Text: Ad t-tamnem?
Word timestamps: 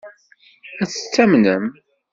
Ad 0.81 0.89
t-tamnem? 0.89 1.65